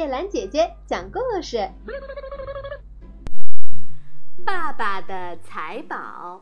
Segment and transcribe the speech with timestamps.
[0.00, 1.58] 叶兰姐姐讲故事。
[4.46, 6.40] 爸爸的财宝。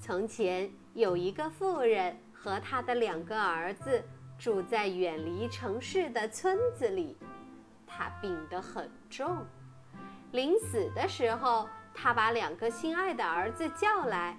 [0.00, 4.02] 从前有一个富人和他的两个儿子
[4.38, 7.14] 住在远离城市的村子里，
[7.86, 9.44] 他病得很重。
[10.30, 14.34] 临死的时候，他把两个心爱的儿子叫来，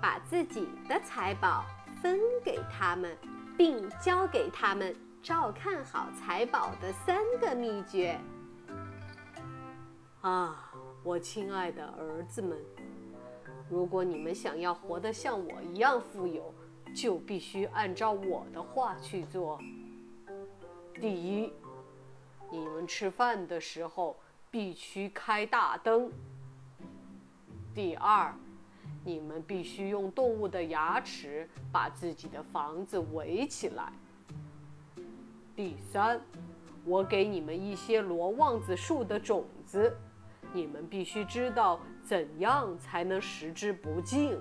[0.00, 1.66] 把自己的财宝
[2.00, 3.14] 分给他们，
[3.58, 8.20] 并交给他们照看好财宝的三个秘诀。
[10.20, 10.70] 啊，
[11.02, 12.58] 我亲爱的儿子们，
[13.70, 16.54] 如果你们想要活得像我一样富有，
[16.94, 19.58] 就必须按照我的话去做。
[21.00, 21.50] 第一，
[22.50, 24.16] 你们吃饭的时候。
[24.50, 26.12] 必须开大灯。
[27.74, 28.32] 第二，
[29.04, 33.92] 你们必须用动物的牙齿把自己的房子围起来。
[35.56, 36.20] 第三，
[36.84, 39.96] 我给你们一些罗望子树的种子，
[40.52, 44.36] 你们必须知道怎样才能食之不尽。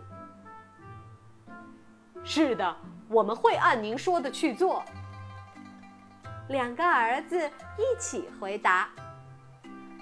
[2.23, 2.75] 是的，
[3.08, 4.83] 我们会按您说的去做。
[6.50, 7.38] 两个儿子
[7.77, 8.89] 一起回答。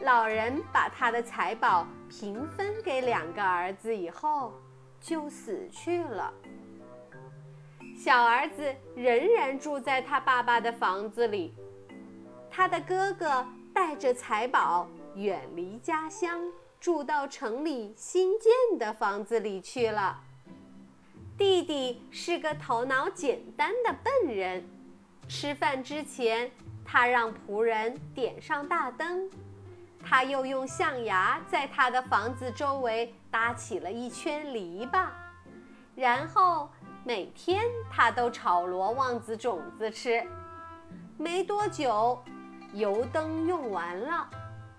[0.03, 4.53] 老人把他的财宝平分给两个儿子以后，
[4.99, 6.33] 就死去了。
[8.03, 11.53] 小儿子仍然住在他爸爸的房子里，
[12.49, 16.41] 他的哥哥带着财宝远离家乡，
[16.79, 20.19] 住到城里新建的房子里去了。
[21.37, 24.67] 弟弟是个头脑简单的笨人，
[25.27, 26.49] 吃饭之前，
[26.83, 29.29] 他让仆人点上大灯。
[30.03, 35.05] 他又用象牙在他的房子周围搭起了一圈篱笆，
[35.93, 36.67] 然后
[37.03, 40.23] 每天他都炒罗望子种子吃。
[41.17, 42.21] 没多久，
[42.73, 44.29] 油灯用完了，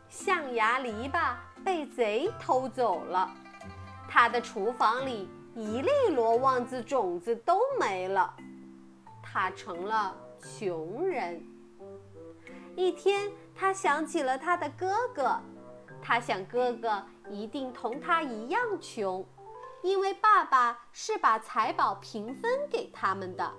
[0.09, 3.29] 象牙篱笆被贼偷走了，
[4.09, 8.33] 他的厨房里一粒罗望子种子都没了，
[9.23, 11.45] 他成了穷人。
[12.77, 15.41] 一天，他想起了他的哥哥，
[16.01, 19.25] 他想哥哥一定同他一样穷，
[19.83, 23.53] 因为爸爸是把财宝平分给他们的。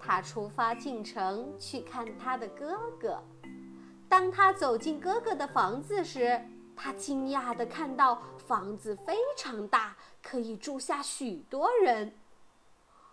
[0.00, 3.22] 他出发进城去看他的哥哥。
[4.08, 6.40] 当他走进哥哥的房子时，
[6.74, 12.14] 他惊讶地看到房子非常大，可以住下许多人。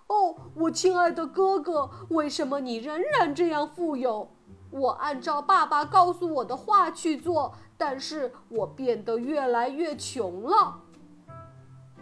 [0.07, 4.31] 哦，我亲爱的哥哥，为什么你仍然这样富有？
[4.71, 10.81] 我按照爸爸告诉我的话去做，但是我变得越来越穷了。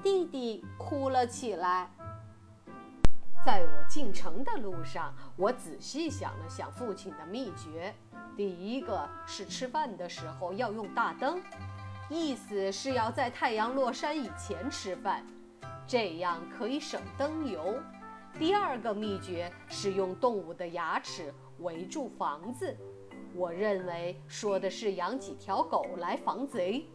[0.03, 1.89] 弟弟哭了起来。
[3.45, 7.93] 在我进城的路上，我仔细想了想父亲的秘诀。
[8.35, 11.41] 第一个是吃饭的时候要用大灯，
[12.09, 15.25] 意思是要在太阳落山以前吃饭，
[15.87, 17.75] 这样可以省灯油。
[18.37, 21.33] 第二个秘诀是用动物的牙齿。
[21.61, 22.77] 围住房子，
[23.33, 26.87] 我认为说的是养几条狗来防贼。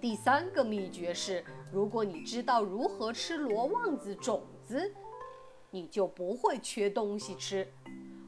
[0.00, 4.94] 第三个秘诀是，如果你知道如何吃罗望子种子，
[5.70, 7.66] 你就不会缺东西吃。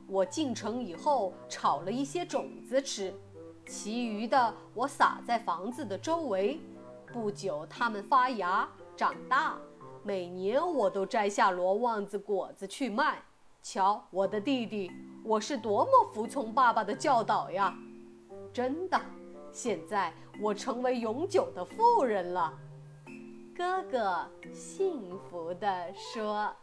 [0.09, 3.15] 我进城以后炒了一些种子吃，
[3.69, 6.61] 其余的我撒在房子的周围。
[7.13, 9.57] 不久，它们发芽长大，
[10.03, 13.23] 每年我都摘下罗望子果子去卖。
[13.63, 14.91] 瞧，我的弟弟，
[15.23, 17.77] 我是多么服从爸爸的教导呀！
[18.53, 19.01] 真的，
[19.53, 22.53] 现在我成为永久的富人了。
[23.57, 26.55] 哥哥幸福地说。